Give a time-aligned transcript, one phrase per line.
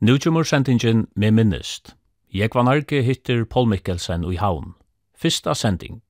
[0.00, 1.94] Nu kommer sendingen med minnest.
[2.32, 4.74] Jeg var narki hittir Paul Mikkelsen i havn.
[5.16, 6.02] Fyrsta sending.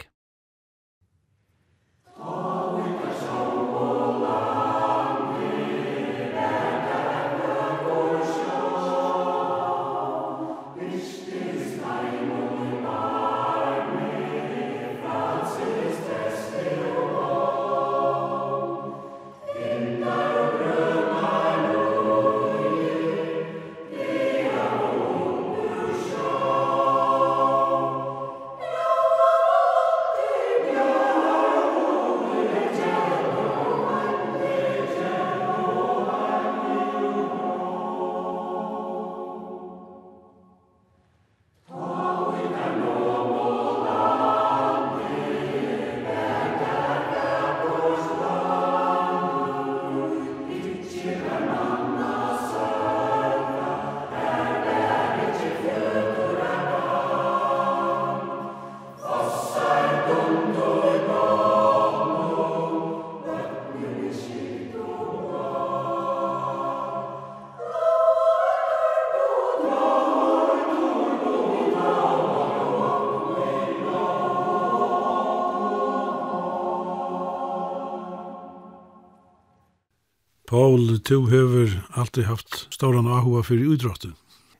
[80.56, 84.14] Paul, du har alltid haft stora ahua för idrotten.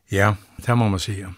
[0.09, 1.35] Ja, det må man säga.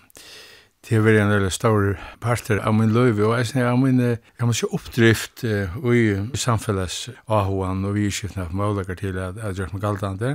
[0.89, 4.47] Det har varit en väldigt stor parter av min løyve, och jag av min, kan
[4.48, 9.84] man si, oppdrift i samfellets ahoan og vidskiftene av målager til at jeg gjør meg
[9.87, 10.34] galdande.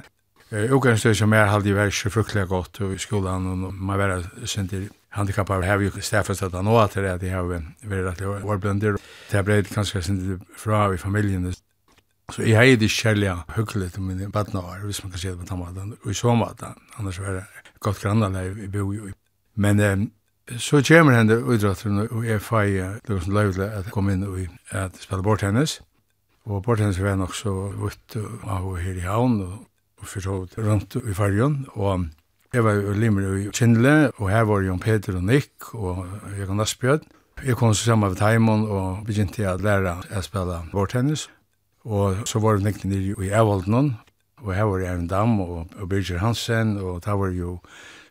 [0.52, 5.62] Ugangsstøy som er halde varit så fruktliga gott i skolan, och man var sender handikappar
[5.62, 8.96] har ju stäffat att han åter att det har varit rätt årblönder.
[9.32, 11.54] Det har blivit ganska sin fra i familjen.
[12.32, 15.46] Så jeg heier det kjærlig hyggelig til mine badnavar, hvis man kan si det på
[15.46, 17.44] tammaten, og i så måte, annars var det
[17.84, 19.12] godt grannanleir i bo i.
[19.56, 20.06] Men eh,
[20.58, 24.24] så kommer henne utdratteren, og jeg feier det var som løy til å komme inn
[24.28, 24.40] og
[24.72, 25.82] at spille bort hennes.
[26.46, 29.60] Og bort hennes var nok så vitt av her i havn, og,
[30.00, 32.10] og fortsatt rundt i fargen, og
[32.54, 36.04] Jeg var jo Limmer i Kindle, og her var Jon Peter og Nick og
[36.38, 37.02] Jørgen Asbjørn.
[37.42, 41.24] Jeg kom så sammen med Taimon og begynte jeg å lære å spille bordtennis.
[41.84, 43.96] Og så var det neklig nere i Evalden,
[44.44, 47.58] og her var det Aaron Dam og, og Birger Hansen, og der var jo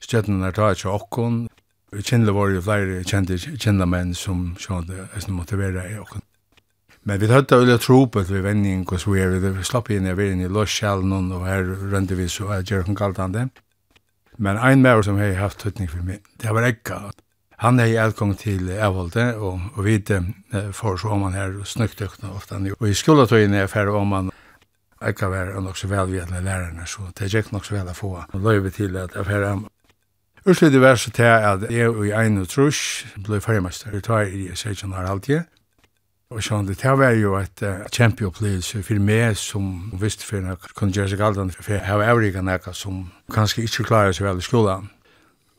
[0.00, 1.48] stjøttene der taget til Okkon.
[1.92, 5.98] I Kindle var det flere kjente kjente menn som skjønte at jeg måtte være i
[6.00, 6.24] Okkon.
[7.04, 10.06] Men vi hadde øyla tro på at vi vending og så vi, vi slapp inn
[10.06, 13.18] i verden i Løsjælen og her rønte vi så at Jørgen kalt.
[14.38, 17.10] Men ein mer som har haft tøtning for meg, det var ekka
[17.62, 21.52] han er i elgång til avholde, og, og vi uh, får så om han her
[21.64, 22.58] snøktøkna ofte.
[22.80, 24.30] Og i skoletøyene er ferdig om han
[25.08, 27.94] ikke være nok så vel velvedende lærerne, så det er ikke nok så vel å
[27.94, 29.60] få løyve til at jeg færre
[30.42, 33.92] Urslidig var verset til at jeg og Ein og trus ble fermester.
[33.94, 35.44] Jeg tar i 16 år alltid.
[36.34, 40.96] Og sånn, det var jo et uh, kjempeopplevelse for meg som visste for jeg kunne
[40.96, 44.48] gjøre seg galt for jeg har øvrige avrikene som kanskje ikke klarer seg vel i
[44.48, 44.90] skolen.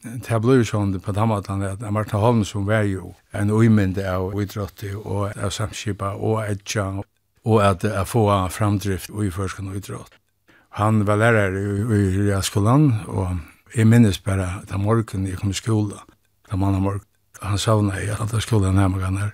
[0.03, 4.34] Det ble jo sånn på Damatan at Martin Holm som var jo en uimende av
[4.41, 6.90] idrotti og av samskipa og etja
[7.44, 10.18] og at jeg få framdrift i forskan og idrott.
[10.80, 11.96] Han var lærer i,
[12.28, 13.40] i, skolan og
[13.75, 16.03] jeg minnes bare at morgen jeg kom i skola,
[16.50, 17.08] da man har morgen,
[17.41, 19.34] han savna i alle skolan her,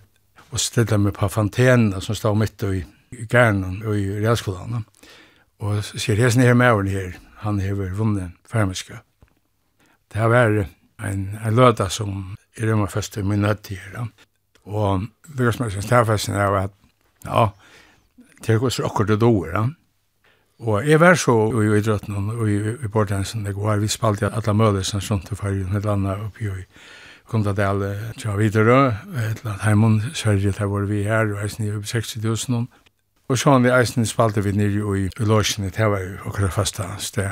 [0.51, 4.84] og stilla meg på fantena som stod mitt i, i gærnen og i realskolan
[5.59, 9.01] og sier, jeg er her med her, han hever vunnet fermiska
[10.09, 10.69] Det har vært
[11.05, 13.79] en, en løta som er rymmer først i min nødt til.
[14.65, 16.71] Og virkesmøysen som er at,
[17.25, 17.47] ja,
[18.45, 19.49] det er også akkurat det doer.
[19.53, 19.65] Ja.
[20.59, 24.53] Og jeg var så i idrøtten og i, i bortensen, det går, vi spalte alle
[24.53, 26.57] møler som sånt til fargen, et eller oppi og
[27.29, 27.83] Kundadal
[28.17, 32.17] tja videre, et eller annet heimån, Sverige, der var vi her, og eisen i 60
[32.49, 32.65] 000.
[33.29, 36.89] Og sånn i eisen spalte vi nere i, i låsene, det var jo akkurat fasta
[36.97, 37.29] sted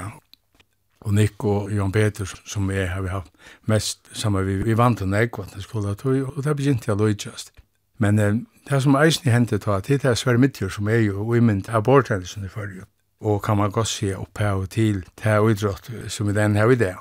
[1.07, 3.31] og Nick og Jan Peter som er har vi haft
[3.65, 7.51] mest sammen vi, vi vant en egg vattnet skola tog, og det begynte jeg løytjast.
[8.03, 8.35] Men eh,
[8.67, 12.45] det som eisen i hentet var, det er Sverre Midtjør som er jo women aborthendelsen
[12.45, 12.83] i fyrir,
[13.23, 16.75] og kan man godt se oppe og til til uidrott som i den her i
[16.75, 16.95] det.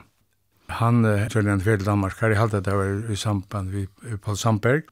[0.69, 3.87] Han, Kjøljan Fjell Danmark, har i halte det var i samband vi
[4.23, 4.83] Paul Sandberg,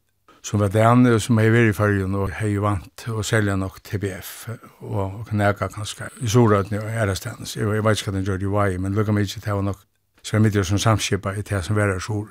[0.44, 3.78] som var den som er vært i fargen og har jo vant å selge nok
[3.86, 7.54] TBF og, og kan nega kanskje i Sorøtene og Ærestens.
[7.56, 9.60] Jeg, jeg vet ikke hva den gjør det i Vai, men lukka meg ikke til
[9.62, 9.80] å nok
[10.24, 12.28] som er mitt som samskipa i det som var i Sor.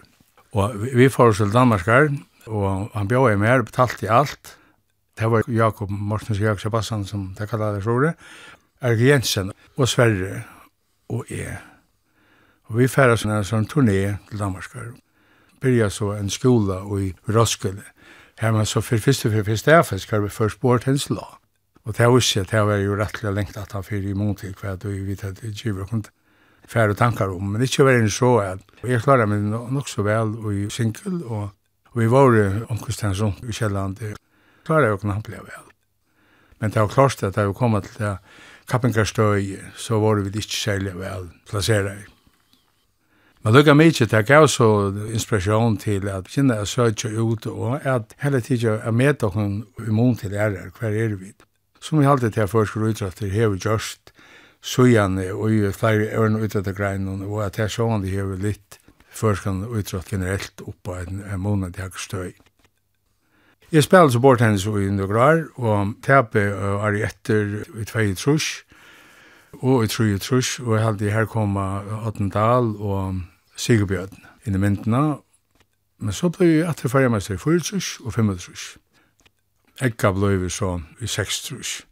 [0.54, 2.12] Og vi, vi får oss til Danmark her,
[2.46, 4.56] og han bjør jeg mer, betalt i alt.
[5.18, 8.12] Det var Jakob Mortens og Jakob Sebastian som det kallet det Sor.
[8.84, 10.44] Erg Jensen og Sverre
[11.10, 11.58] og jeg.
[12.70, 14.94] Og vi færre en sånn turné til Danmarkar.
[15.62, 17.93] Byrja så en skola i Roskilde
[18.40, 21.26] Her man så for første for første er skal vi først bort hans la.
[21.86, 24.36] Og det er også at det var jo rettelig lengt at han fyrir i mån
[24.36, 26.06] til hva du vet at det giver kun
[26.68, 27.44] færre tankar om.
[27.44, 31.26] Men ikke var det så at jeg klarer meg nok så vel og i single
[31.26, 31.50] og,
[31.92, 34.00] og vi var omkustens rundt i Kjelland.
[34.66, 35.70] Klarer jeg jo knapt vel.
[36.60, 38.18] Men det var klart at da vi kom til det
[38.72, 42.13] kappingarstøy så var vi ikke særlig vel plasseret
[43.44, 48.14] Men lukka mykje, det gav så inspiration til at kynna a søtja ut og at
[48.24, 51.34] hele tida a meta hon immun til ærer, hver er vi.
[51.82, 54.14] Som vi halte til a forskur utrafter hever just
[54.62, 58.80] sujan og i flere ørn utrafter greinen og at det er sånn det hever litt
[59.12, 62.32] forskan utrafter generelt oppa en, en måned jeg støy.
[63.72, 68.64] Jeg spiller så bort bortennis i Indograr og tepe og er etter i tvei trus
[69.60, 73.20] og i tru i trus og jeg halte her koma Ottendal og
[73.56, 75.04] Sigurbjørn inn i myndina,
[75.98, 78.64] men så blei jeg etter ferjermeister i 40 og 35.
[79.88, 81.86] Ekka blei vi så i 60.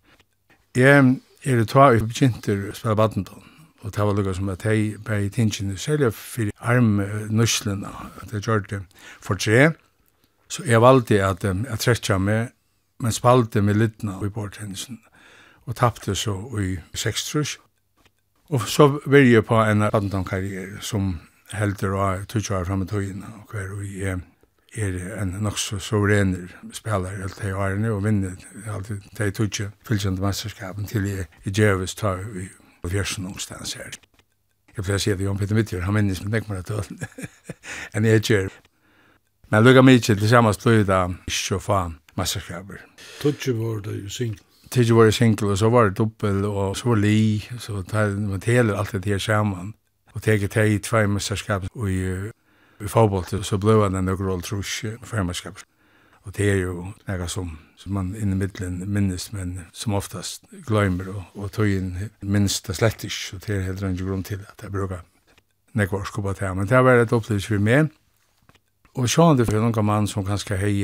[0.75, 0.97] Jeg
[1.43, 3.45] er det tva i begynter å spela badminton,
[3.81, 8.67] og det var lukka som at jeg bei tingene, særlig for armnuslina, at jeg gjør
[8.69, 8.81] det
[9.21, 9.71] for tre,
[10.51, 12.51] så jeg valgte at jeg trekja meg,
[13.01, 14.99] men spalte med litna i bordtennisen,
[15.65, 17.57] og tappte så i 60.
[18.51, 21.15] Og så var jeg på en badmintonkarriere som
[21.53, 24.19] heldur av fram framme tøyina, og hver vi er,
[24.75, 28.35] er en nok så soverener spelare helt hei årene, og vinner
[28.67, 32.47] alltid de tutsje fylgjand mesterskapen til jeg i Djevis tar vi
[32.81, 33.97] på fjersen ungstans her.
[34.75, 37.01] Jeg pleier å si at Jon Peter Mittjør, han minnes med nekmar at tøyden,
[37.93, 38.53] enn jeg gjør.
[39.51, 41.81] Men lukka mykje til samme støy da, ikke få
[42.15, 42.79] mesterskaper.
[43.19, 44.45] Tutsje var det jo single.
[44.71, 47.81] Tidje var det single, og så var det doppel, og så var det li, så
[47.81, 47.93] det
[48.29, 49.73] var det hele, alt det her sammen
[50.13, 52.31] og teg teg i tvei mesterskap og i,
[52.81, 55.61] i fotboll så blei han en nøkker overall trus fermerskap
[56.21, 61.07] og det er jo nega som som man inni middelen minnes men som oftast gløymer
[61.09, 64.61] og, og tøyen minnes det slett ikke og det er heller ikke grunn til at
[64.61, 65.01] jeg bruker
[65.73, 67.89] nekva orsko på det men det har vært et opplevelse for meg.
[68.99, 70.75] Og sjåan det for noen mann som kanskje hei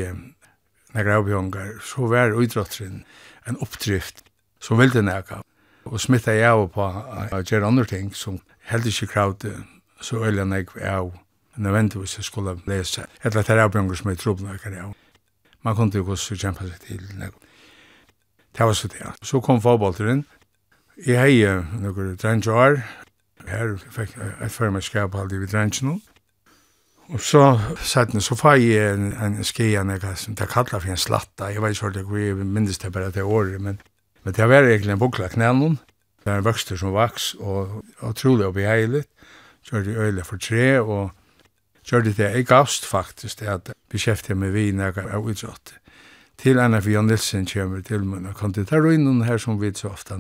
[0.96, 3.04] nekra avbjongar så var uidrotteren
[3.46, 4.24] en oppdrift
[4.64, 5.42] som vildi nega
[5.92, 8.40] og smitta jeg av på å gjøre andre ting som
[8.70, 9.54] heldig ikke kravde
[10.02, 11.12] så øyla nek av
[11.58, 13.08] nødvendigvis jeg skulle lese.
[13.24, 14.94] Etter at det er avbjørnger som jeg trodde nek av.
[15.66, 17.34] Man kunne jo også kjempa seg til nek.
[18.58, 19.14] Det var så det.
[19.22, 20.26] Så kom fotballteren.
[21.06, 22.80] Jeg hei noen drengjør.
[23.48, 26.02] Her fikk jeg et førmeskap aldri vid drengjennom.
[27.14, 27.44] Og så
[27.80, 32.04] satt så fag jeg en, en skia, det kallar for en slatta, jeg vet ikke
[32.04, 33.80] hva jeg minnes det bare til året, men
[34.28, 35.78] Men det var egentlig en bukla knænen.
[36.20, 39.04] Det var en vokster som vaks, og utrolig og beheilig.
[39.86, 41.12] det øyla for tre, og
[41.84, 45.80] kjørte det det jeg gavst faktisk, det at vi kjeftet med vi når av var.
[46.38, 49.72] Til enn for Jan Nilsen kommer til min, og kom til terroinen her som vi
[49.74, 50.20] så ofte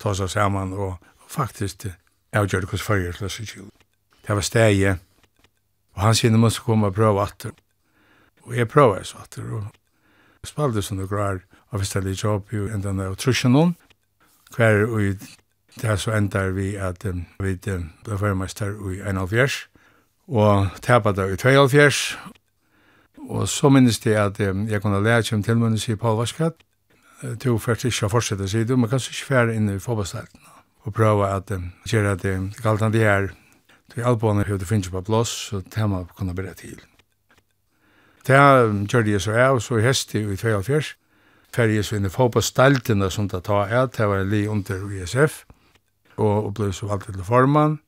[0.00, 0.96] ta seg sammen, og
[1.28, 1.84] faktisk
[2.32, 3.70] jeg gjør det hos fyrir til oss i kjul.
[4.26, 4.98] Det var steget,
[5.94, 7.52] og han sier måtte komme og prøve atter.
[8.48, 9.66] Og jeg prøver så atter, og
[10.44, 13.74] spalte som det grar, av stedet jobb jo enda av trusjonen,
[14.56, 15.28] hver og
[15.80, 19.68] det er så endar vi at um, vi ble førmester i 1,5
[20.28, 22.18] og tapet det i 2,5
[23.28, 26.60] og så minnes det at um, jeg kunne lære kjem til munnes i Paul Vaskat
[27.40, 30.40] to først ikke å fortsette sier du, men kanskje ikke færre inn i forbastelten
[30.82, 33.28] og prøve at um, gjøre at um, galt han det her.
[33.92, 36.80] Til alboene høyde finnes på blås så det må kunne bli til.
[38.26, 40.96] Det gjør det så jeg, og så hest i 2,5
[41.54, 43.96] ferje så inn i som det tar ett.
[43.96, 45.44] Det var li under ISF
[46.16, 47.78] og, og ble så valgt til formann.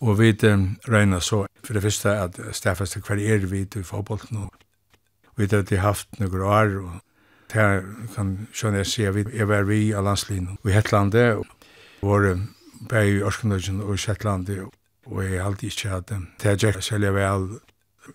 [0.00, 4.50] Og vi regner så for det første at Staffaste hver er vi til fotboll nå.
[5.36, 7.00] Vi har alltid haft noen år, og
[7.54, 7.82] her
[8.14, 10.58] kan skjønne jeg si at vi er var vi av landslinjen.
[10.62, 11.46] Vi hett landet, og
[12.02, 12.36] våre
[12.90, 14.68] bæg i Ørskendøkken og Kjettlandet,
[15.06, 16.28] og jeg har alltid ikke hatt dem.
[16.42, 17.48] Det er ikke selge vel,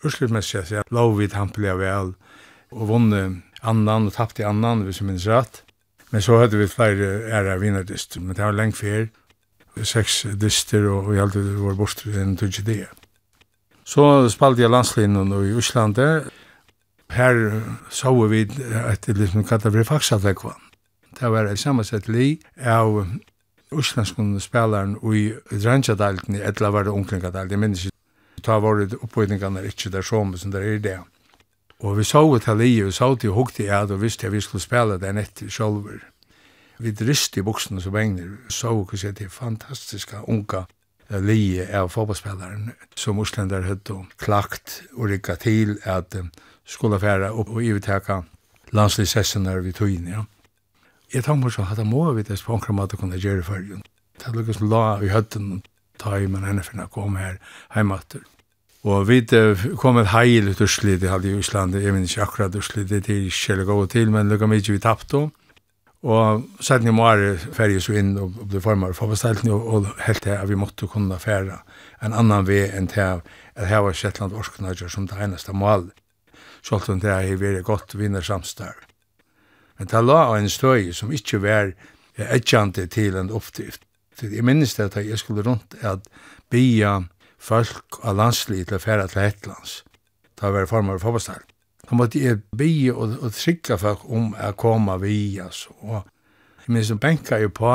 [0.04, 2.14] ursluttmessig, jeg lov vidt hampelig vel,
[2.72, 5.64] og vunnet annan och tappte annan, hvis jeg minns rett.
[6.12, 9.08] Men så hade vi flera ære vinnardyster, men det var lengt för
[9.84, 12.88] sex dyster och vi hade vår bort en tog det.
[13.84, 16.30] Så spalte jeg landslinjen i Uslande.
[17.10, 18.50] Her såg vi
[18.92, 20.62] att det liksom kallet för faxatläggvan.
[21.20, 23.08] Det var et sammensett li av
[23.72, 27.52] uslenskun spelaren i drengjadalten eller etla var det omkringadalten.
[27.52, 27.98] Jeg minns ikke,
[28.44, 31.00] ta var det oppvøyningarna ikkje der som, som der er det.
[31.80, 34.34] Og vi så ut av vi så ut i hukte i ad og visste at
[34.34, 36.02] vi skulle spela den etter sjolver.
[36.80, 40.66] Vi drist i buksene som egner, så ut at det fantastiska unga
[41.10, 46.30] livet av fotballspillaren som Oslender hadde klagt og rikka til at um,
[46.66, 48.22] skulle færa opp og iveteka
[48.72, 50.26] landslidsessenar vi tog inn, ja.
[51.10, 53.64] Jeg tar meg så at det må vi det spånkra mat å kunne gjøre for
[53.66, 53.80] jo.
[54.20, 55.64] Det er lukkast la i høtten,
[55.98, 57.40] ta i men henne for å komme her
[57.74, 58.22] heimatter.
[58.88, 59.20] Og vi
[59.76, 63.02] kom et heil ut urslit, det hadde i Island, jeg minns ikke akkurat urslit, det
[63.02, 65.26] er ikke kjellig gode til, men lukka mykje vi tappte.
[66.08, 70.38] Og siden i morgen færger så inn og ble formar for bestelten, og helt til
[70.38, 71.58] at vi måtte kunne fære
[72.08, 75.90] en annan vei enn til at her var Shetland Orsknager som det eneste mål.
[76.64, 78.80] Så alt om det er veldig godt vinner samstår.
[79.78, 81.74] Men det la en støy som ikke var
[82.16, 83.84] etjante til en oppdrift.
[84.22, 86.08] Jeg minnes det at jeg skulle rundt at
[86.52, 87.02] bia
[87.40, 89.80] folk av landslid til å fære til Hetlands.
[90.40, 91.42] Da var jeg formar for forbestall.
[91.90, 95.50] Da måtte jeg bygge og, og trygge folk om å komme via.
[95.52, 95.74] Så.
[95.82, 96.04] Og
[96.66, 97.74] jeg minns, jeg benka jo på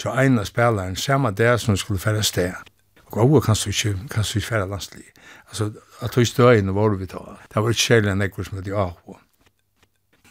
[0.00, 2.72] til en av spilleren, samme det som skulle fære sted.
[3.12, 5.08] Og gode kan du ikke, kan du ikke fære landslid.
[5.48, 7.20] Altså, at du støyene var vi ta.
[7.52, 9.18] Det var ikke kjellig enn ekkur som hadde av.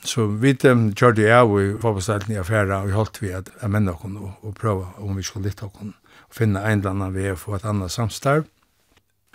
[0.04, 3.70] Så vi dem gjør det av i forbestalten i affæra, og holdt vi at jeg
[3.70, 4.02] menn og,
[4.42, 5.94] og prøve om vi skulle lytte og
[6.34, 8.50] finne en eller annen ved å få et annet samstarv.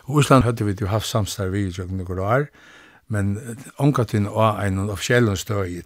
[0.06, 2.46] Og Ísland hadde vi jo haft samstarv i jøkken og år,
[3.08, 3.36] men
[3.78, 5.82] omgattinn var en offisiell støy.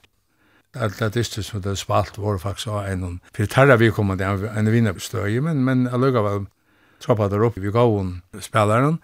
[0.74, 4.46] Alt det dyster som det spalt var faktisk av en for tarra vi kom til
[4.46, 6.44] en vinnerstøy, men, men alluga var
[7.00, 7.96] troppa der opp vi gav
[8.40, 9.00] spillaren,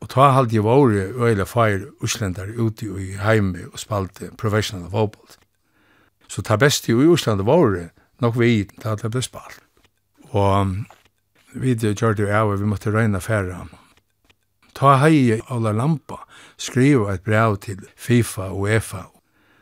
[0.00, 5.36] og ta halde jeg var øyla feir Íslandar ute i heime og spalte professional fotball.
[6.28, 9.60] Så ta best i Ísland var nok vi ta det ble spalt.
[10.30, 10.76] Og
[11.52, 13.66] vi gjør det jo av, vi måtte røyna færre
[14.74, 16.22] Ta hei alla Lampa
[16.60, 19.04] skriva et brev til FIFA og EFA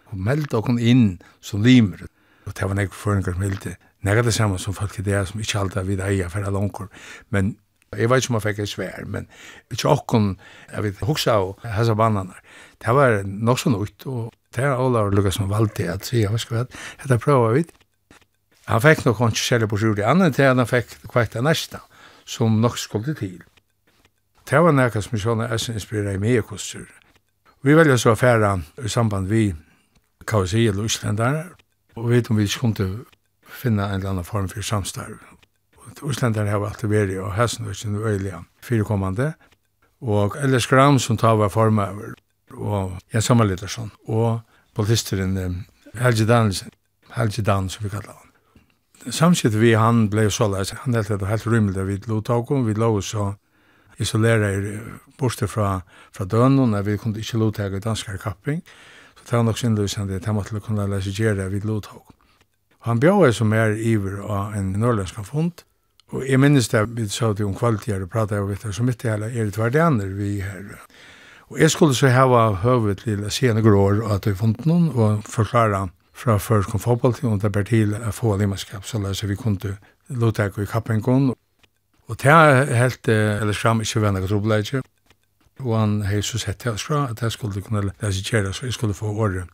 [0.09, 2.07] og meld okkur inn som limer.
[2.47, 3.75] Og det var nek føringar som hildi.
[4.07, 6.89] Nek det samme som folk i det som ikke halda vid eia færa langkor.
[7.31, 7.57] Men
[7.97, 9.27] jeg vet ikke om jeg fikk et svær, men
[9.73, 10.25] ikke okkur
[10.73, 12.41] jeg vet hoksa av hessa bananar.
[12.85, 16.27] Det var nok så nøyt, og det er Ola og Lukas som valgte at sier,
[16.27, 16.65] jeg vet ikke hva,
[17.03, 17.65] dette prøver vi.
[18.69, 21.81] Han fikk nok ikke særlig på sjur, sjuri, andre til han fikk kvart det neste,
[22.29, 23.41] som nok skulle til.
[24.51, 26.87] Det var nekka som Sjona Essen inspirerar i mye kostur.
[27.63, 29.55] Vi velja så affæra i samband vi
[30.25, 31.45] KSI eller Øslendare,
[31.97, 33.05] og vi vet om vi ikke kunne
[33.45, 35.19] finna en eller annan form for samstarv.
[36.03, 39.33] Øslendare har alltid vært og hessen og sin noe øyelig firekommande,
[40.01, 42.15] og Ellers Gram som tar var forma over,
[42.51, 44.41] og Jens Sammerlittersson, og
[44.75, 46.71] politisteren Helge Danielsen,
[47.17, 49.13] Helge Dan som vi kallar han.
[49.13, 53.01] Samtidig vi han blei såleis, han helt det helt rymelig, vi lo tåkom, vi lo
[53.01, 53.35] så
[53.99, 54.79] isolera er
[55.19, 55.81] borste fra,
[56.15, 58.63] fra dønnen, og vi kunne ikke lovtake danskar kapping,
[59.17, 62.03] så det var nok sinnløsende at han måtte kunne lesigere vid lovtag.
[62.87, 65.65] Han bjør som er iver av en nordlandska fond,
[66.09, 69.05] og jeg minnes det vi sa til om kvalitet og pratet av det, så mitt
[69.05, 70.79] i hele er det hverdaner vi her.
[71.49, 75.89] Og jeg skulle så hava høvet til senere grår at vi funnet noen, og forklare
[76.19, 79.77] fra først kom fotball til, og det ber til å få limaskap, så vi kunne
[80.09, 81.35] lovtake i kappingen,
[82.09, 84.83] Og det er helt, eller skram, ikke venner og trobeleidje.
[85.61, 88.73] Og han har så sett til oss at jeg skulle kunne lese kjære, så jeg
[88.73, 89.45] skulle få året.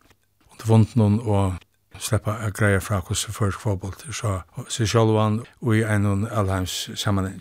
[0.50, 1.56] Og det vant noen å
[1.98, 7.40] sleppa å greie fra hvordan først til så seg selv og i en allheims sammenheng.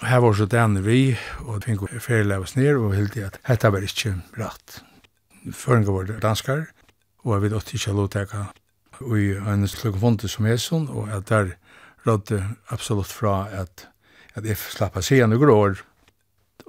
[0.00, 1.16] Og her var så den vi,
[1.46, 4.82] og det finner ferdig oss ned, og helt at dette var ikke rett.
[5.52, 6.66] Føringa var det danskar,
[7.22, 8.42] og jeg vet at ikke lovteka
[9.02, 11.54] og i en slukkvonte som Hesun, og at der
[12.06, 13.88] rådde absolutt fra at
[14.36, 15.82] at jeg slapp av siden noen år.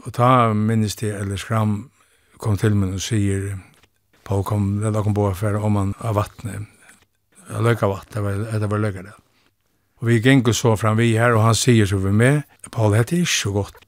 [0.03, 1.89] Og ta minnes det, eller skram,
[2.41, 3.53] kom til meg og sier,
[4.23, 6.67] på kom, det kom på for om man av vattnet,
[7.49, 9.15] løkka vattnet, det var, det var løkka det.
[10.03, 13.03] Og vi gikk så fram vi her, og han sier så vi med, Paul, det
[13.03, 13.79] er ikke så godt.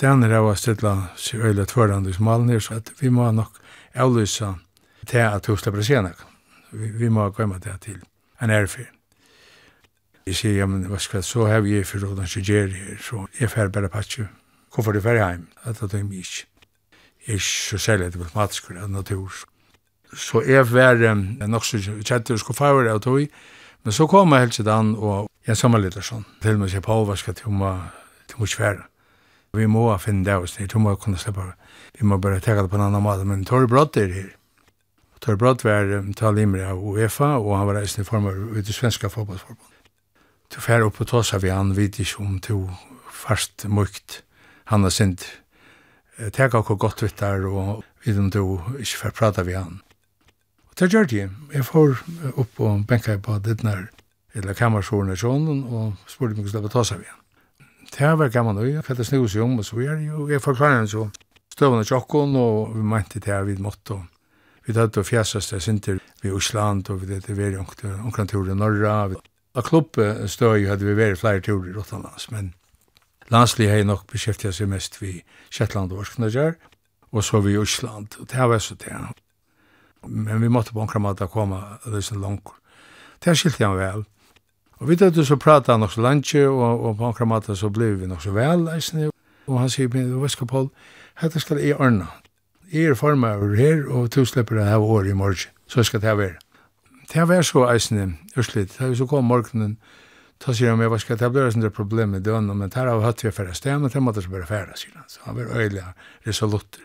[0.00, 3.60] Den er av stilla seg øyla tvørande som malen her, så at vi må nok
[3.96, 4.54] avlysa
[5.06, 5.72] til at hos det
[6.70, 8.02] Vi, vi må komme det til
[8.40, 8.95] en erfyr.
[10.26, 13.28] Jeg sier, ja, men hva skal så har vi for råd og skjer her, så
[13.38, 14.24] jeg fer bare patje.
[14.74, 15.44] Hvorfor du fer hjem?
[15.62, 16.48] Det er det mye ikke.
[17.28, 19.36] Jeg er så særlig diplomatisk av natur.
[20.10, 20.98] Så jeg var
[21.46, 23.22] nok så kjent og skulle favere av tog,
[23.84, 26.26] men så kom jeg helt til den, og jeg sammenlitter sånn.
[26.42, 27.70] Til og med sier, på hva skal til må
[28.34, 28.82] ikke svære.
[29.54, 31.46] Vi må finne det hos nere, til må kunne slippe.
[31.94, 34.34] Vi må bare teka det på en annen måte, men Tori Brott er her.
[35.22, 35.86] Tori Brott var
[36.18, 39.75] talimere av UEFA, og han var reisende i form av ut i svenska fotballsforbund
[40.56, 42.70] du fær opp og tåsa vi han, vet ikke om du
[43.12, 44.22] fast mykt
[44.72, 45.26] han har sint
[46.32, 48.40] tega okkur gott vitt der og vet om du
[48.80, 49.82] ikke fer prata vi han.
[50.70, 52.00] Og det gjør det, jeg får
[52.40, 53.90] opp og benka på dittnar
[54.36, 57.22] eller kammersjoren i sjånen og spurte meg hvordan det tåsa vi han.
[57.92, 60.80] Det var gammel og for det snu jo om og så er jo, jeg forklarer
[60.80, 61.06] han så
[61.52, 64.04] støvende tjokken, og vi mente det vi måtte og
[64.66, 69.14] vi tatt og fjæsast det sinter vi Osland og vi det vi omkring vi vi
[69.14, 69.24] vi
[69.56, 72.52] av klubbstøy hadde vi vært flere tur i Rottlands, men
[73.32, 76.58] landslig har nok beskjeftet seg mest vi Kjettland og Ørsknager,
[77.12, 78.92] og så vi i og det var så det.
[80.06, 82.52] Men vi måtte på en kramat komme løsen langt.
[83.24, 84.04] Det skilte han vel.
[84.78, 87.94] Og vi tatt så prata nok så langt, og, og på en kramat så ble
[87.96, 89.10] vi nok så vel, eisne.
[89.46, 90.70] og han sier, men hva skal Paul,
[91.22, 92.06] dette skal jeg ordne.
[92.72, 96.18] Jeg er former her, og to slipper det her året i morgen, så skal det
[96.18, 96.34] være
[97.12, 99.76] det var så eisende, urslit, det var så kom morgenen,
[100.42, 103.24] ta sier han, jeg skal, det ble sånn problem med døgn, men her har hatt
[103.24, 105.84] vi færre sted, men det måtte så bare færre, sier han, så han var øyelig
[106.26, 106.84] resolutter.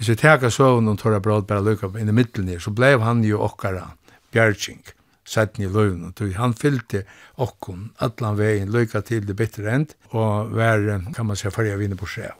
[0.00, 3.20] Hvis vi teka søvn og tåra brad bare lukka inn i middelen så blei han
[3.24, 3.90] jo okkara
[4.32, 4.80] bjergjeng,
[5.28, 7.02] sætten i løven, og han fyllte
[7.36, 11.96] okkon allan vegin lukka til det bättre end, og vær, kan man säga, farja vinner
[11.96, 12.32] på sjæv.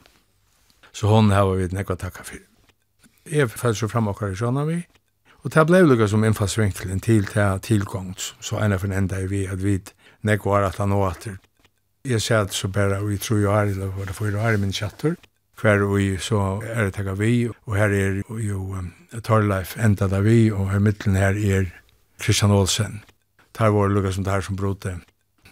[0.92, 2.46] Så hon har vi nekva takka fyrir.
[3.30, 4.80] Jeg fyrir så fram okkara i sjåna vi,
[5.42, 9.62] Og det blei lukka som innfallsvinkelen til til tilgångs, så ena for enda vi at
[9.62, 9.78] vi
[10.22, 11.38] nek var at han åter.
[12.04, 14.56] Jeg sier at så bare vi tror jo er, eller var det fyrir år i
[14.56, 15.16] min kjattur,
[15.60, 18.92] hver vi så er det takka vi, og her er jo um,
[19.22, 21.64] Torleif enda da vi, og her mittlen her er
[22.18, 23.02] Kristian Olsen.
[23.54, 25.00] Tar var lukka som tar som brote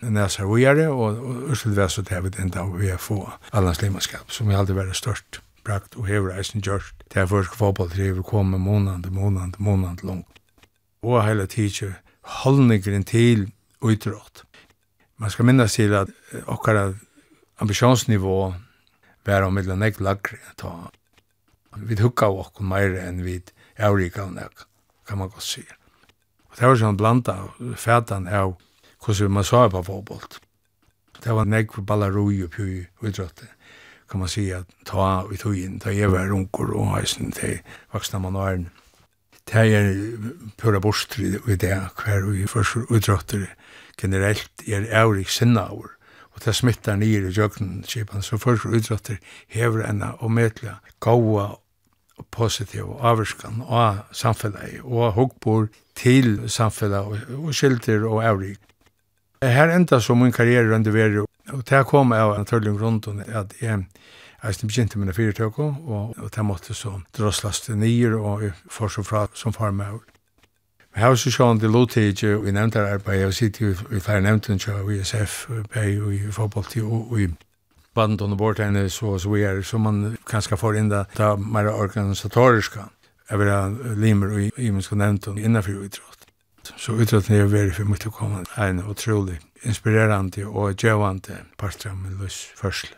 [0.02, 1.16] næsar vi er det, og
[1.50, 5.96] Ørsel Vesut og, vi enda vi er få allanslimanskap, som vi aldri var størst brakt
[6.00, 7.04] og hever eisen gjørst.
[7.12, 10.40] Det er først fotballtriver kom med månand, månand, månand langt.
[11.02, 13.50] Og hele tiden holdningren til
[13.84, 14.44] utrått.
[15.18, 16.08] Man skal minnes til at
[16.46, 16.92] okkara
[17.60, 18.38] ambisjonsnivå
[19.26, 20.90] var om mittlen nek lagre ta.
[21.76, 23.40] Vi hukka av okkur meir enn vi
[23.76, 24.64] avrika av nek,
[25.06, 25.64] kan man godt si.
[26.48, 27.36] Og det var sånn blanda
[27.76, 28.56] fætan av
[29.04, 30.24] hvordan man sa på fotboll.
[31.18, 33.50] Det var nek for ballaroi og pjui utråttet
[34.10, 37.58] kan man säga ta vi tog ta ge var runkor och hajsen till
[37.92, 38.64] vuxna man har
[39.48, 39.94] Det er
[40.58, 43.46] pura borstri i det hver vi først utrådter
[44.00, 45.90] generelt er eurik sinnaur
[46.34, 49.16] og det smittar nir i jøgnskipan så først utrådter
[49.48, 51.56] hever enna og medla gaua
[52.18, 56.98] og positiv og avrskan og samfellet og hugbor til samfellet
[57.38, 58.58] og skilter og eurik
[59.42, 63.54] Her enda så min karriere under veri Og det kom av en tørlig grunn at
[63.60, 63.84] jeg
[64.44, 69.26] Eisen begynte med fyrtøk, og, og det måtte så drosslast nyer og for så fra
[69.34, 70.04] som far farmøver.
[70.94, 74.58] Men her var så sjående lovtidje, og i nevntar arbeid, og sitte i flere nevntene
[74.58, 77.26] til USF, BEI og i fotball og i
[77.94, 81.72] band under bortennis og så vi videre, så man kanskje får inn det, ta mer
[81.72, 82.86] organisatoriska,
[83.30, 86.26] jeg vil ha limer og imenske nevntene innenfor idrott.
[86.76, 92.18] Så idrotten er veldig for mye å komme, en utrolig inspirerande og djevande partra med
[92.20, 92.90] løs førsel.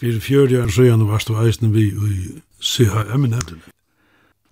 [0.00, 3.60] Fyrir fjördi år søgjane varst du eisne vi i CHM-nevnen.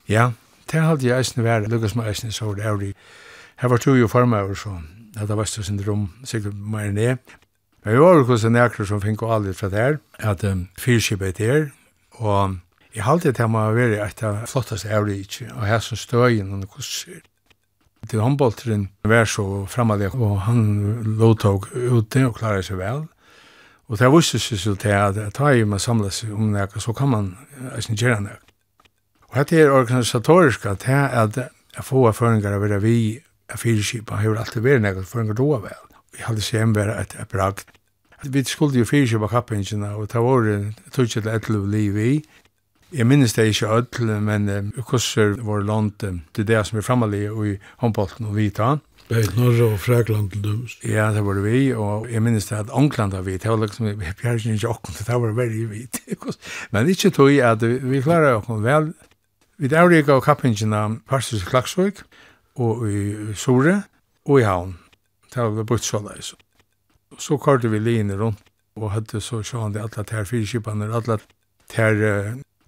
[0.09, 0.31] Ja,
[0.73, 2.93] det halde jeg eisne væri, lukkast med eisne så var det er
[3.59, 4.81] Her var to jo formøver så,
[5.17, 7.17] at det var stå syndrom, sikkert meir ned.
[7.85, 11.41] Men vi var jo hos en ekkur som fink aldri fra der, at um, fyrskipet
[11.41, 11.71] er,
[12.11, 12.57] og
[12.95, 16.69] jeg halde det her må være et av flottast evri og her som støyen, og
[16.77, 17.07] hos
[18.09, 20.61] til håndbolteren var så fremmelig, og han
[21.19, 23.07] lovtog ute og klarer seg vel.
[23.89, 27.09] Og det visste seg så til at ta i samlet seg om det, så kan
[27.09, 27.31] man
[27.79, 28.37] ikke gjøre det.
[29.29, 33.61] Og dette er organisatorisk at det er at jeg få av å være vi er
[33.61, 35.85] fyrskipa, har alltid vært nægget føringer då vel.
[36.13, 37.71] Vi hadde seg en være et brakt.
[38.25, 40.49] Vi skulle jo fyrskipa kappingene, og det var
[40.93, 42.13] tog til et liv i.
[42.93, 47.27] Jeg minnes det ikke ødel, men uh, kurser vår land, til det som er fremmelig
[47.29, 48.77] i håndbolten og vita.
[49.09, 50.79] Beit Norge og Frækland til døms.
[50.85, 53.87] Ja, det var vi, og jeg minnes det at Ankland har vi, det var liksom,
[53.87, 56.01] jeg bjerg ikke åkken, det var veldig vidt.
[56.73, 58.93] men ikke tog jeg at vi klarer åkken vel.
[59.59, 62.03] Vi er rika av kappingene parstens i Klaksvøk,
[62.57, 63.83] og i Sore,
[64.27, 64.77] og i Havn.
[65.35, 66.37] Det var brukt så altså.
[67.19, 68.45] Så kartet vi linje rundt,
[68.77, 71.19] og hadde så sjående alle tær fyrkipene, alle
[71.69, 71.97] tær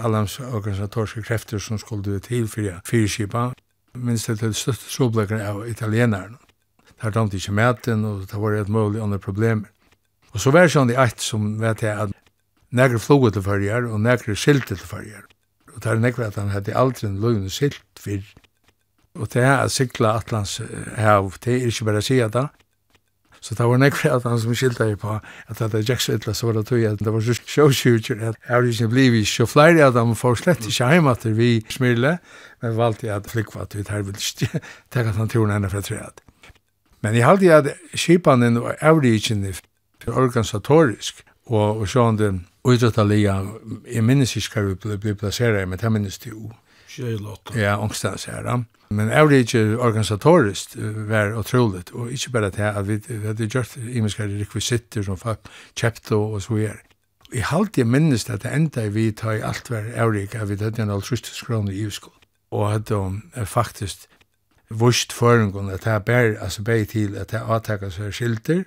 [0.01, 3.51] alle organisatoriske krefter som skulle til for fyrskipa,
[3.95, 6.39] minst til støtte troblekkene av italienerne.
[6.89, 9.69] Det har damt ikke maten, og det var et mulig andre problemer.
[10.33, 12.13] Og så var det sånn i eit som vet jeg at
[12.77, 15.25] negre floget til fyrir og negre skilte til fyrir.
[15.75, 18.29] Og det er negre at han hadde aldri en løgne silt fyrir.
[19.19, 20.61] Og det er at sikla Atlans
[20.97, 22.47] hav, det er ikke bare å si at det,
[23.41, 26.35] Så det var nekve at han som skilta i på at det er Jack Sittla
[26.37, 29.47] så var det tog at det var så showshooter at jeg har ikke blivit så
[29.49, 32.19] flere av dem får slett ikke heim at vi smyrle
[32.61, 34.61] men valgte jeg at flikva at vi tar vil ikke
[34.93, 36.21] tenka at han tror henne fra treet.
[37.01, 42.35] Men jeg halte at skipanen og avrikene er organisatorisk og, og sånn det
[42.69, 43.39] utrøttalega
[43.89, 46.51] jeg minnes ikke hva vi ble plasseret men det minnes det jo.
[47.57, 48.45] Ja, ångstens her.
[48.45, 48.61] Ja.
[48.91, 50.75] Men avriget organisatorist
[51.09, 55.47] var otroligt, og ikke bare det at vi, vi hadde gjort imenske rekvisitter som folk
[55.79, 56.81] kjøpte og så gjør.
[57.33, 60.57] I halte jeg minnes at det enda vi tar i alt hver avriget, at vi
[60.59, 62.19] hadde en altruistisk kroner i skolen.
[62.51, 64.09] Og at de faktisk
[64.71, 68.65] vurst føringen at det bare, altså bare til at det avtaket seg skilter,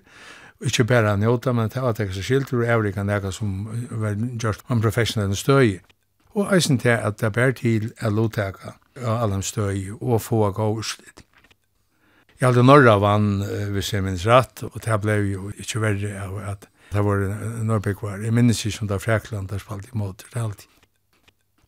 [0.64, 4.64] ikke bare njóta, men det avtaket seg skilter og avriget er noe som var gjort
[4.70, 5.82] om professionelle støy
[6.34, 10.69] og eisen til at det bær til er lovtaka av alle støy og få gå
[10.80, 11.24] utslitt.
[12.39, 16.38] Jeg hadde norra vann, hvis jeg minns rett, og det ble jo ikke verre av
[16.43, 17.24] at det var
[17.63, 18.19] Norrbæk var.
[18.22, 20.67] Jeg minnes ikke som det var Frekland, der spalt i måter, det alltid.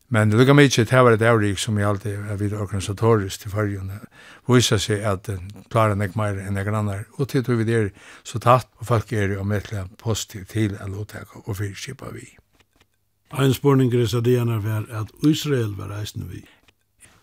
[0.08, 3.50] Men lukka mig ikke, det var et avrik som jeg alltid er vidt organisatorisk til
[3.50, 3.98] fargjene.
[4.46, 7.06] Visa seg at den klarer nek meir enn nek annar.
[7.18, 7.88] Og til tog vi der
[8.22, 12.36] så tatt, og folk er jo omvettelig positiv til å låta og fyrskipa vi.
[13.34, 16.44] Ein spurning er så det ene var at Israel var reisende vi.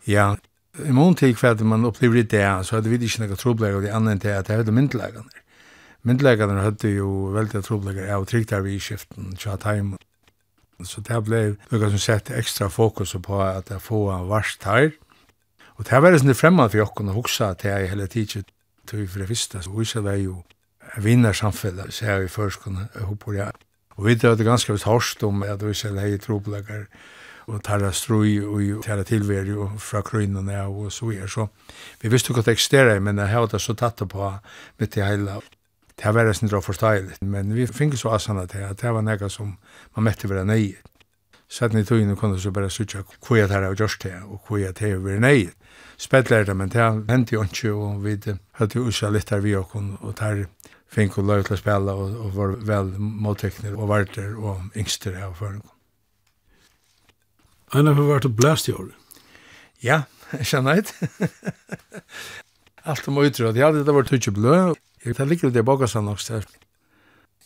[0.07, 0.35] Ja,
[0.83, 3.83] i mån til hva man opplever i det, så hadde vi ikke noe trobleger av
[3.85, 5.43] de andre enn at det hadde myndelagene.
[6.03, 9.93] Myndelagene hadde jo veldig trobleger av trygtar vi i skiften, tja taim.
[10.83, 14.91] Så det ble noe som sett ekstra fokus på at jeg få varst her.
[15.77, 18.43] Og det var det som det fremmede for jokken å huske til jeg hele tiden
[18.89, 19.63] til for det første.
[19.63, 20.41] Så Israel var jo
[20.97, 23.37] vinnersamfunnet, så jeg i først kunne håpe på
[23.97, 26.87] Og vi hadde ganske vidt hørst om at vi selv hei troplegger
[27.47, 31.49] og tarra strui og tarra tilver jo fra krøynene og så er så.
[32.01, 34.31] Vi visste hva det eksisterer, men jeg hadde så tatt det på
[34.79, 35.41] mitt i heila.
[35.99, 39.29] Det var nesten dra forståelig, men vi finner så asana til at det var noe
[39.29, 39.57] som
[39.95, 40.79] man mette være nøye.
[41.53, 44.61] Sett i togene kunne så bare sutja hva jeg tar av gjørst til og hva
[44.63, 45.51] jeg tar over nøye.
[46.01, 48.17] Spettler det, men det hendte jo ikke, og vi
[48.57, 50.47] hadde jo usa litt her vi og og tar
[50.93, 55.17] fink og løy til å spille og, og var vel måltekner og varter og yngster
[55.25, 55.69] av føringen.
[57.73, 58.91] Ein av vært og blæst i år.
[59.81, 60.03] Ja,
[60.37, 60.93] jeg kjenner det.
[62.83, 63.57] Alt om utråd.
[63.57, 64.73] Ja, det var tøytje blø.
[65.03, 66.45] Jeg tar liker det baka han også der.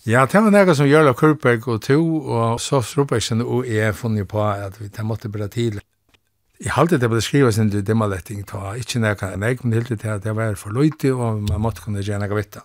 [0.07, 4.27] Ja, det var nega som Jørla Kurberg og to og Sofs Rupersen og jeg funnet
[4.31, 5.83] på at vi måtte bra tidlig.
[6.63, 10.15] Jeg halte det på det skriva sin dimmaletting, ta ikke nega nek, men hilti til
[10.15, 12.57] at det var for løyti, og man måtte kunne gjerne nega vitt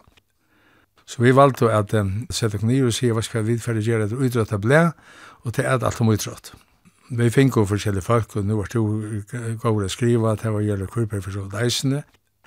[1.07, 4.07] Så vi valgte at um, sette oss nye og sier hva skal vi ferdig gjøre
[4.07, 4.83] etter utrådte ble,
[5.43, 6.55] og til at alt om utrådte.
[7.13, 10.53] Vi fikk jo forskjellige folk, og nå var det jo gode å skrive at det
[10.55, 12.05] var gjerne kurper for så deisende.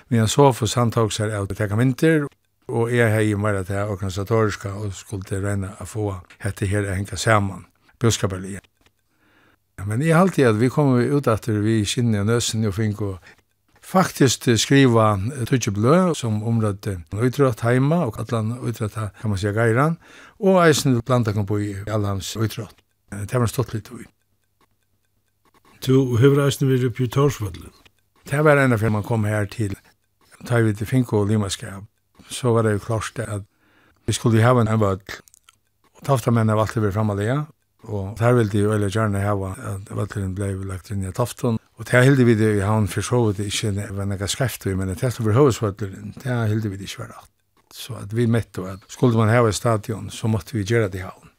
[0.08, 2.26] Men han så for samtag seg av teka mynter,
[2.68, 6.08] og jeg har jo mer at det er organisatoriska og skulle regne å få
[6.42, 7.66] dette her å henge sammen,
[8.02, 8.58] budskapelig.
[9.86, 13.34] Men jeg halte at vi kommer ut etter vi kjenner nøsen og fikk og
[13.86, 15.14] faktisk skriva
[15.46, 19.98] Tutsi Blø, som områdde utrøtt heima, og allan utrøtt kan man sier geiran,
[20.42, 22.82] og eisen blanda kom på i allhans utrøtt.
[23.10, 24.04] Det var stått litt ui.
[25.86, 27.70] Du hever eisen vi oppi Torsvallen?
[28.26, 29.76] Det var enda fyrir man kom her til
[30.46, 31.86] ta vi til Finko og Limaskab,
[32.28, 33.46] så var det jo klart at
[34.06, 35.00] vi skulle hava en vall,
[35.96, 37.46] og tafta menn av alt vi framallega,
[37.86, 41.60] Og der ville de jo eller gjerne hava at vetteren ble lagt inn i tafton.
[41.76, 44.74] Og det hilde vi det i havn for så vidt ikke var noe skreft vi,
[44.74, 47.32] men det er for høvesvetteren, det hilde vi det ikke var alt.
[47.76, 51.04] Så at vi mette at skulle man hava stadion, så måtte vi gjøre det i
[51.04, 51.30] havn.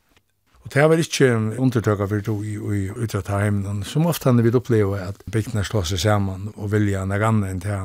[0.68, 1.28] Og det var ikke
[1.64, 5.88] undertøkka for to i, i utrata heimen, som ofte han vil oppleve at bygdene slår
[5.88, 7.78] seg sammen og vilja nek annet enn det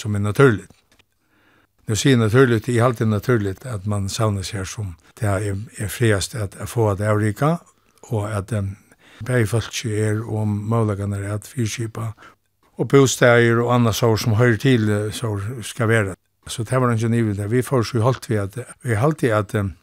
[0.00, 0.64] som er naturlig.
[1.86, 5.90] Nå sier naturlig, det er alltid naturlig at man savner seg som det er, er
[5.92, 7.58] friast at, att få det avrika
[8.10, 8.76] og at um,
[9.26, 12.12] bæði folk er om mølagan er at fyrkipa
[12.78, 16.14] og bostæger og annars sår som høyr til så skal være.
[16.48, 17.46] Så det var en genivel der.
[17.46, 19.74] Vi får så holdt vi at vi holdt at um,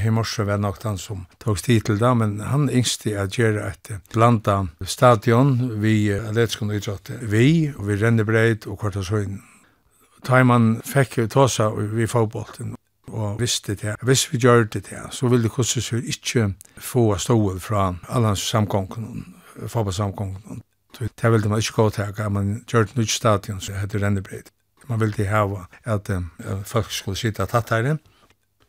[0.00, 3.92] Himorsa var nok han som tog tid til det, men han yngste at gjøre et
[4.12, 9.42] blanda stadion vi atletikon idrott vi, og vi rennebreit og kvartasøynen.
[10.24, 12.79] Taiman fikk vi tåsa vi fotbollten
[13.12, 13.96] og visste det.
[14.02, 19.34] Hvis vi gjør det det, så ville kursusur ikke få stål fra alle hans samgången,
[19.66, 20.62] fabelsamgången.
[20.98, 24.50] Det ville man ikke gå til, at man gjør det nytt stadion, så heter Rennebryd.
[24.88, 25.46] Man ville ha
[25.84, 26.30] at um,
[26.64, 27.96] folk skulle sitte tatt her.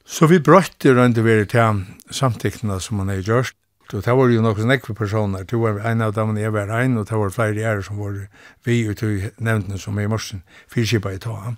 [0.05, 3.55] Så vi brøtte rundt vi til samtiktene som man har gjort.
[3.93, 5.43] Og det var jo noen nekve personer.
[5.43, 8.27] Det var en av dem jeg var en, og det var flere ære som var
[8.63, 11.55] vi ute i nevntene som er i morsen, fyrkipa i ta.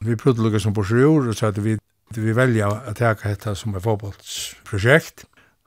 [0.00, 1.78] Vi prøvde lukket som på og så hadde vi
[2.14, 5.24] Vi velja at teka hetta som et fotbollsprosjekt,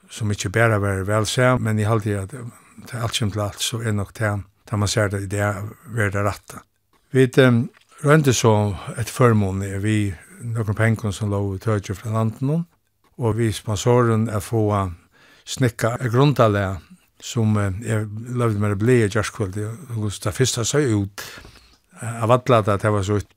[0.09, 3.43] som ikke bare var vel seg, men i halde at det er alt kjem til
[3.43, 4.37] alt, så er nok det
[4.69, 6.61] da man ser det i det er det rette.
[7.11, 7.63] Vi um,
[8.05, 10.13] rønte så et formål vi
[10.45, 12.65] noen penger som lå i tøtje fra landen,
[13.17, 14.69] og vi sponsoren er få
[15.49, 16.77] snikka et grundalega
[17.19, 19.65] som jeg løvde med å bli i jærskvöldi,
[19.97, 21.25] og det fyrsta sa ut
[21.99, 23.33] av alla at det var så ut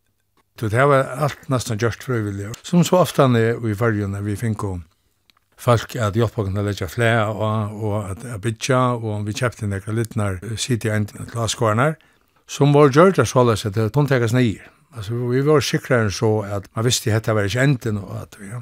[0.60, 2.52] Så det var alt nesten gjørst frivillig.
[2.62, 4.82] Som så ofta er i varje vi finner om
[5.62, 9.66] folk at hjelpe å kunne legge flere og, og at, jeg bytja, og vi kjøpte
[9.66, 11.96] en nekka littnar sitt i en glaskvarnar,
[12.50, 14.64] som var gjørt av såles at det kunne tekas nir.
[14.92, 18.16] Altså, vi var sikre enn så at man visste at det var ikke enden og
[18.24, 18.60] at vi, ja.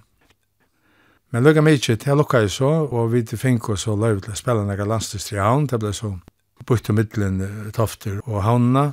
[1.31, 4.35] Men lukka mykje, det lukka jeg så, og vi til fink oss og løy til
[4.35, 6.17] å spille nekka landstistri havn, det ble så
[6.67, 8.91] bort til middelen tofter og havnene,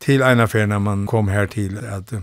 [0.00, 2.14] til en affär när man kom här til at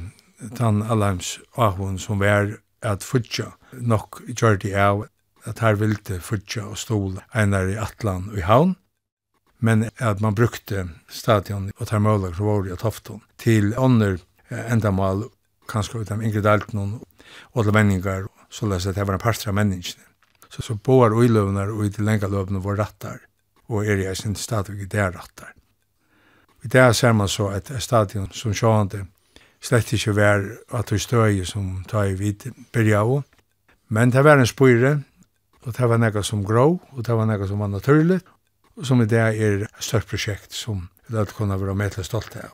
[0.55, 5.05] tann alarms ahon som var at futja nok gjorde av
[5.45, 8.75] at her vilte futja og stol einar i Atlan og i havn
[9.59, 14.17] men at man brukte stadion och termaler så var det tofton till andra
[14.49, 15.23] ändamål
[15.67, 16.99] kanske utan ingrediensen
[17.53, 20.03] og alla menningar så läs att det var en parstra människan
[20.49, 23.19] så så boar och i lövnar och i de länga lövnar var rattar
[23.67, 25.53] och är det sin stadig där rattar
[26.63, 29.05] I det ser man så at stadion som sjående
[29.63, 30.45] slett ikke var
[30.75, 33.23] at vi støy som tar i vid byrja av.
[33.89, 34.97] Men det var en spyre,
[35.63, 38.19] og det var noe som grå, og det var noe som var naturlig,
[38.75, 42.07] og som i det er et størst prosjekt som vi da kunne være med til
[42.07, 42.51] stolt av.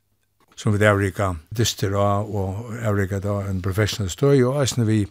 [0.55, 5.05] Som vi det avrika dyster av, og avrika da en professional støy, og eisne vi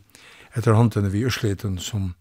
[0.56, 2.12] etter hånden vi ursliten som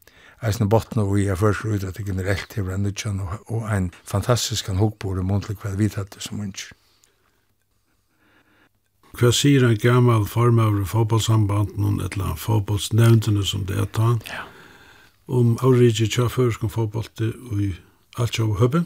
[0.45, 4.67] eisne botna og jeg først ut at det generelt hever en nudjan og ein fantastisk
[4.67, 6.69] han hogbore måndelig hva vi tatt som unns.
[9.17, 13.89] Hva sier en gammal form av fotbollsambanden og et eller annet fotballsnevntene som det er
[13.89, 14.43] ta ja.
[15.27, 17.71] om avrige tja førskan fotbollte og i
[18.17, 18.85] alt sjå høbben?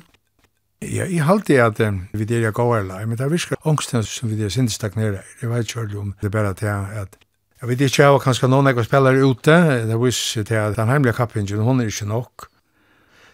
[0.82, 4.30] Ja, jeg halte at um, vi der jeg går men det er virkelig ångstens som
[4.30, 5.22] vi der sindes stagnere.
[5.42, 7.18] Jeg vet ikke om det er bare til at
[7.62, 10.90] Jeg vet ikke, jeg var kanskje noen jeg spillere ute, det viser til at den
[10.90, 12.48] heimlige kappingen, hun er ikke nok.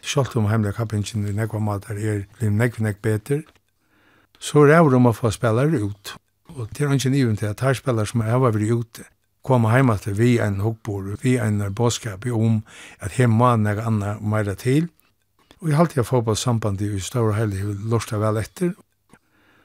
[0.04, 3.46] Selv om heimlige kappingen i nekva mater er blir nekva nekva beter,
[4.40, 6.12] så er det om å få spillere ut.
[6.58, 9.08] Og det er ikke niven til at her spillere som er vært ute,
[9.48, 12.66] kommer hjemme til vi en hokkbord, vi en bådskap om
[13.00, 14.90] at her må noe annet mer til.
[15.62, 18.76] Og jeg har alltid fått sambandet i større heilig, lortet vel etter,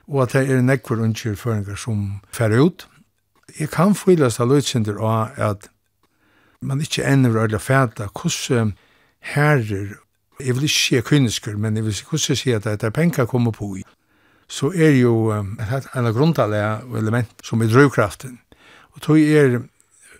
[0.06, 2.86] og at det er nekva unger føringer som fer ut,
[3.58, 5.68] jeg kan fylast av løytsindir av at
[6.62, 8.08] man ikke enn å fæta.
[8.14, 8.74] Hvordan
[9.34, 9.98] herrer,
[10.40, 13.26] jeg vil ikke si kynisker, men jeg vil ikke hvordan si at det er penka
[13.26, 13.84] kommer på i,
[14.48, 18.38] så er jo um, en av grundalega element som er drøvkraften.
[18.92, 19.62] Og tog er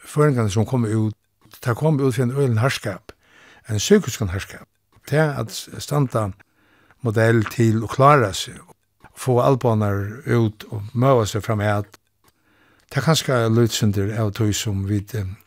[0.04, 1.16] føringene som kommer ut,
[1.64, 3.12] det kommer ut fra en øyne herskap,
[3.68, 4.66] en psykisk harskap,
[5.06, 6.30] til at standa
[7.02, 8.58] modell til å klare seg,
[9.14, 11.98] få albaner ut og møva seg fram at
[12.92, 14.98] Det er kanskje løytsynder av tog som vi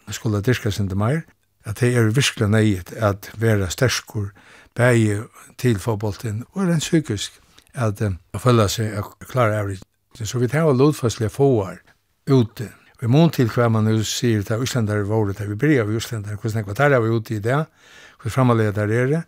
[0.10, 1.20] skulle dyrka synder meir,
[1.62, 4.32] at det er virkelig nøyet at være sterskur,
[4.74, 5.20] bæge
[5.62, 7.38] til fotbollten, og rent psykisk
[7.76, 9.86] at um, følge seg og klare average.
[10.18, 11.78] Så vi tar løytfastlige fåar
[12.26, 12.72] ute.
[13.02, 16.42] Vi må til hva man nu sier til Øslandar våre, til vi bryr av Øslandar,
[16.42, 17.66] hvordan jeg er vi ute i det,
[18.18, 19.24] hvordan framallega der er det,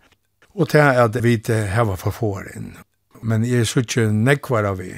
[0.54, 2.72] og til at vi ikke har for fåar inn.
[3.22, 4.96] Men jeg er så ikke nekvar av vi,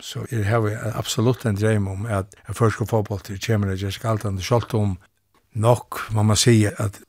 [0.00, 3.38] Så er det har absolutt en dreim om at jeg først skal få på til
[3.40, 4.98] Kjemer og Jessica Altan, det om
[5.54, 7.00] nok, må man si at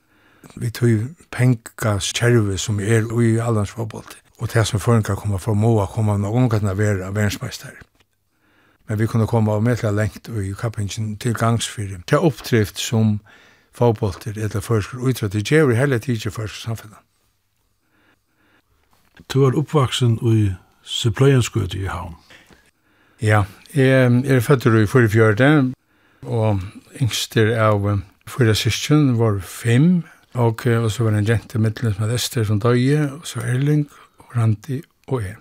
[0.56, 4.06] vi tog penka kjerve som er i allans fotboll.
[4.40, 7.74] Og det som foran kan komme for må komme av noen kan være verdensmeister.
[8.88, 12.00] Men vi kunne komme av medla lengt og i kappingen til gangsfyrir.
[12.08, 13.20] Det er oppdrift som
[13.74, 15.34] fotbollter først og utrett.
[15.34, 16.98] Det gjør vi hele tiden først samfunnet.
[19.34, 22.16] Du er oppvaksen i Sipløyenskøt i Havn.
[23.22, 25.74] Ja, jeg er født i forfjørte,
[26.22, 26.60] og
[27.02, 27.88] yngster av
[28.30, 30.04] fyra syskjen var fem,
[30.38, 33.42] og, og så var det en jente mittelen som hadde Ester som døye, og så
[33.42, 33.88] Erling,
[34.22, 35.36] og Randi og jeg.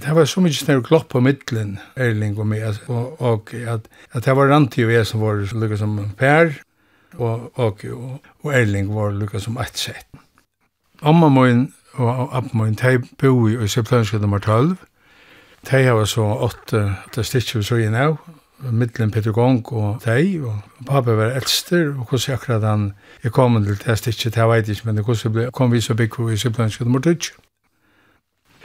[0.00, 4.24] Det var så mykje snær glopp på mittelen, Erling og meg, og, og at, at
[4.24, 6.56] det var Randi og jeg som var lukka som Per,
[7.20, 7.84] og, og,
[8.44, 10.08] og Erling var lukka som ett sett.
[11.02, 11.66] Amma min
[12.00, 14.76] og Appa min, de bor i Søplanskade nummer 12,
[15.70, 18.18] De har så åtte, det stikker vi så inn av,
[18.70, 22.86] middelen Peter Gong og de, og pappa var eldster, og hvordan akkurat han
[23.22, 26.20] er kommet til det stikker, det vet jeg ikke, men hvordan kom vi så bygg
[26.20, 27.34] og vi så blant skjøtt mot ikke.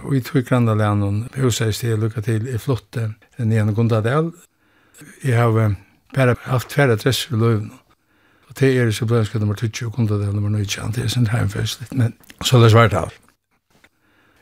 [0.01, 3.61] Og vi tog grann av landet, vi huset i sted, lukket til, i flottet, nye
[3.61, 4.31] en gondadel.
[5.23, 5.75] Jeg har
[6.15, 7.71] bare haft tverre adress ved løven.
[8.49, 10.63] Og det er så blant skjøtt mot ikke, og gondadel nummer 9,
[10.95, 13.13] det er sin heimfest, litt, men så det svært av.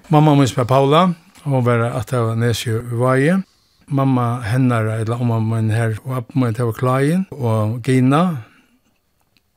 [0.10, 1.10] Mamma minns med Paula,
[1.50, 3.44] hon var at det var nesje.
[3.88, 8.38] Mamma hennar, eller om mamma her, og appen min, det var og Gina.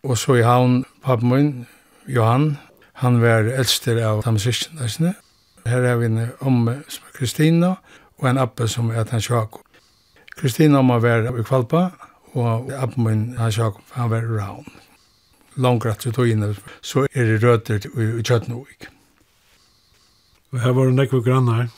[0.02, 1.66] Og så i havn, pappen min,
[2.08, 2.56] Johan,
[2.92, 5.14] han var eldster av tamsistene.
[5.66, 7.74] Her er vi en omme som er Kristina,
[8.18, 9.60] og en appe som er Tan Sjako.
[10.36, 11.90] Kristina må var i Kvalpa,
[12.34, 14.66] og appen min, han Sjako, han var Raun.
[15.56, 18.88] Langt rett ut og så er det røter i Kjøtnevik.
[20.52, 21.68] Og her var det nekve grannar.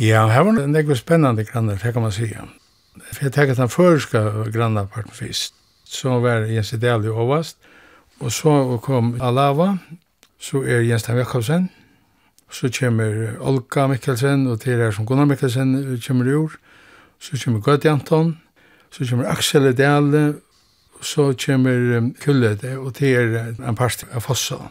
[0.00, 2.30] Ja, her var en ekve spennende grannar, det kan man si.
[3.12, 5.52] For jeg tenker at den føreska grannarparten først,
[5.84, 7.58] så var Jens Ideal i Åvast,
[8.20, 9.74] og så kom Alava,
[10.40, 11.68] så er Jens Dan Jakobsen,
[12.50, 16.56] så kommer Olga Mikkelsen, og til er som Gunnar Mikkelsen kommer i år,
[17.20, 18.38] så kommer Gøti Anton,
[18.90, 20.34] så kommer Axel Ideal,
[21.02, 24.70] så kommer Kullet, og til er en parst av Fossa.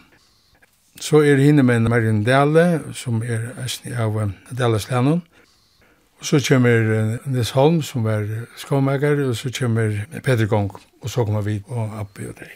[1.00, 4.18] Så er hinne med Marion Dale, som er æsni av
[4.52, 5.22] Dales Lennon.
[6.20, 11.24] Og så kommer Nils Holm, som var skåmaker, og så kommer Peter Gong, og så
[11.26, 12.52] kommer vi og Abbi og deg.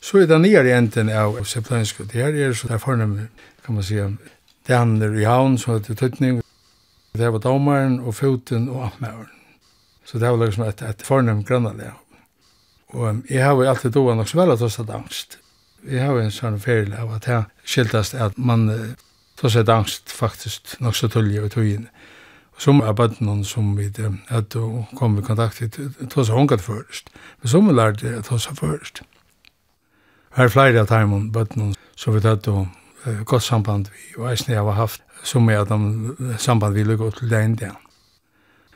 [0.00, 2.04] Så er det nyere enden av Seplansko.
[2.04, 3.28] Det her er så der fornem,
[3.64, 4.00] kan man si,
[4.68, 6.40] Daner i havn, som heter Tøtning.
[7.12, 9.28] Det var Daumaren og Foten og Amtmæren.
[10.04, 11.92] Så det var liksom et, et fornem grannalea.
[12.88, 15.38] Og jeg har jo alltid doa nok så vel at oss hadde angst
[15.90, 18.68] jeg har en sånn feil av at jeg skiltast at man
[19.40, 21.88] tar seg angst faktisk nok så tullig over tøyen.
[22.58, 23.88] Som er bare noen som vi
[24.30, 27.10] at du kom i kontakt til, tar seg hungat først.
[27.42, 29.02] Men som er lærte det tar seg først.
[30.34, 32.66] Her er flere av timen bare noen som vi tatt og
[33.26, 37.20] godt samband vi og eisen jeg har haft som er at de samband vi lukket
[37.20, 37.70] til det enda.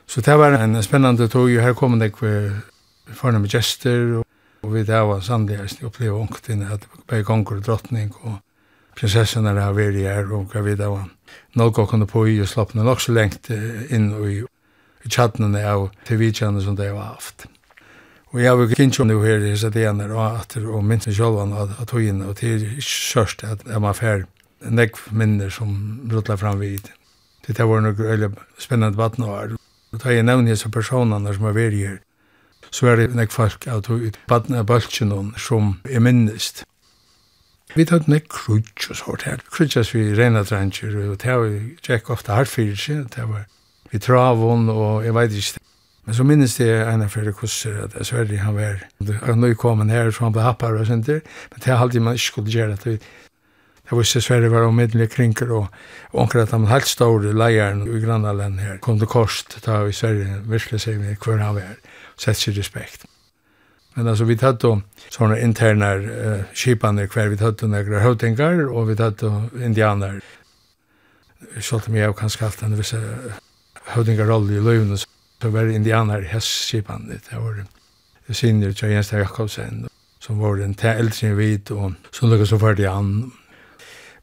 [0.09, 4.25] Så det var en spennende tog, her kom det for noen gjester og
[4.69, 8.35] Og vi det var sannlig jeg opplevde inn at begge gonger og drottning og
[8.93, 11.07] prinsessen er her vært her og hva vi det var.
[11.57, 15.87] nok å kunne på i og slappna nok så lengt inn i, i tjattnene av
[16.05, 17.47] TV-tjene som det var haft.
[18.29, 21.39] Og jeg vil kjent jo her i disse dene og atter og minst meg selv
[21.41, 24.27] av togene og til sørst at jeg må fære
[24.69, 25.73] nekv minner som
[26.11, 26.91] ruttla fram vid.
[27.47, 29.57] Det var noe veldig spennende vattnår.
[29.89, 31.97] Og da jeg nevner disse personene som har vært her,
[32.71, 36.63] så er det nek folk av tog av bøltjen som er minnest.
[37.75, 39.41] Vi tar nek krutsch og sånt her.
[39.53, 43.45] Krutschas vi rena dranger, og det var tjekk ofta harfyrir, det var
[43.91, 45.65] vi travon, og jeg veit ikke
[46.09, 48.79] Men så minnes det en av flere kurser at Sverige han var
[49.27, 51.19] han var kommet her, så han ble happar og sånt der.
[51.51, 53.03] Men det er alltid man ikke skulle gjøre at
[53.89, 55.67] Det var ikke svære var omiddelige krinker, og
[56.13, 60.43] omkring at han helt store leieren i grannalen her kom til kost, da vi svære
[60.45, 61.79] virkelig sier vi hver han var,
[62.17, 63.07] sett seg respekt.
[63.95, 64.75] Men altså, vi tatt då
[65.09, 70.21] sånne interne uh, kipene hver, vi tatt då negra høvdingar, og vi tatt då indianer.
[71.57, 73.01] Sånn jeg kanskje alt en visse
[73.95, 77.63] høvdingarrolle i løvene, så var det indianer i hestkipene, det var
[78.29, 79.87] sinner til Jens Jakobsen,
[80.21, 83.31] som var en eldre enn og som lukket så ferdig an,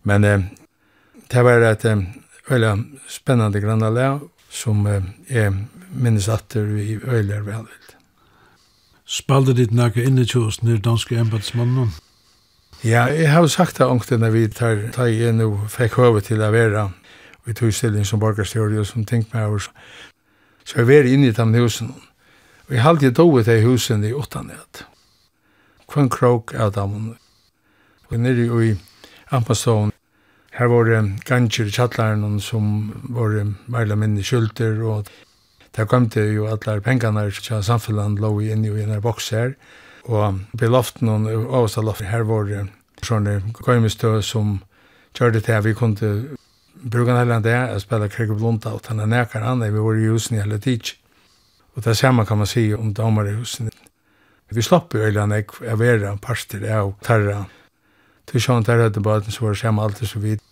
[0.06, 0.44] Men eh,
[1.32, 2.04] det var et eh,
[2.48, 4.18] veldig spennende grannalea
[4.50, 5.50] som eh, er
[5.90, 7.82] minnes atter i øyler veldig.
[9.06, 11.92] Spalde ditt nækka inni i tjås nir danske embedsmannen?
[12.84, 16.42] Ja, jeg har sagt det ångte når vi tar, tar igjen og fikk høve til
[16.42, 16.88] å være
[17.46, 19.68] i tog stilling som borgerstyrer og som tenkt meg over.
[20.66, 21.94] Så jeg var inne i de husen.
[22.68, 24.86] Og jeg halte jeg dovet i husen i åttanhet.
[25.86, 27.14] Kvann krok av dem.
[28.10, 28.74] Og nere i
[29.30, 29.92] Ampastown
[30.56, 33.34] Her var det ganger i kjattlæren som var
[33.68, 35.10] meila minne skylder, og
[35.76, 39.52] det kom til jo alle pengene til samfunnet lå inn i en boks her.
[40.08, 41.28] Og på loften og
[41.60, 42.62] avstad loften, her var det
[43.04, 44.62] sånne gøymestø som
[45.18, 46.36] gjør det til at vi kunne
[46.88, 50.00] bruke en hele dag å spille krig og blunda, og tenne nækker han, vi var
[50.00, 50.94] i husen i hele tid.
[51.76, 53.68] Og det samme kan man si om damer i husen.
[54.48, 57.44] Vi slapp jo hele øyne jeg være parter av terra
[58.26, 60.42] til sjån der hadde baden så var det samme alltid så vidt.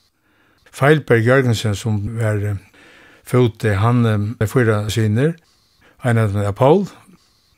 [0.75, 2.57] Feilberg Jørgensen som var
[3.25, 4.05] fote, han
[4.41, 5.35] er fyra syner,
[6.05, 6.87] en av dem er Paul,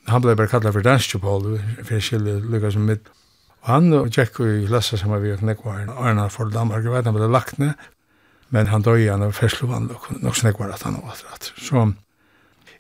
[0.06, 3.08] han ble bare kallet for Danske Paul, for jeg skille lukka som mitt.
[3.64, 6.94] Og han og Jack og lassa som var vi og knekvar, Arna for Danmark, jeg
[6.94, 7.74] vet han ble lagt ned,
[8.54, 11.50] men han døg igjen av ferslovan, og nok snekvar at han var rett.
[11.58, 11.88] Så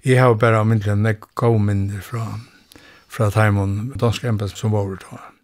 [0.06, 2.28] jeg har bare myndelig nek gau minner fra,
[3.10, 5.35] fra Taimon, dansk embed som var over til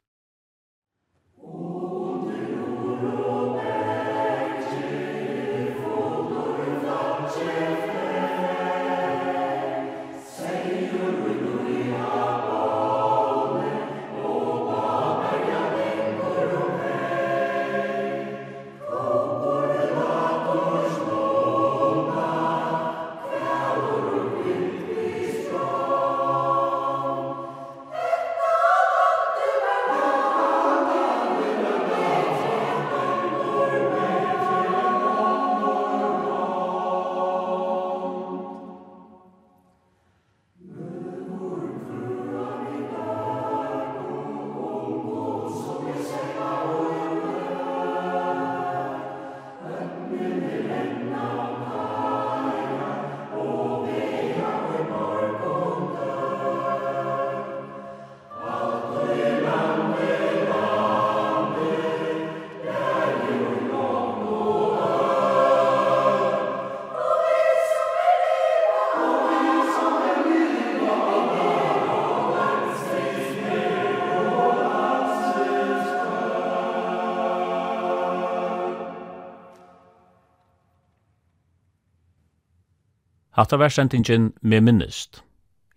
[83.43, 85.25] At det var sendingen med minnest.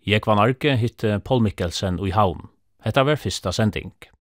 [0.06, 2.44] Jeg var narki hitte Paul Mikkelsen i Havn.
[2.86, 3.90] Hetta var fyrsta sending.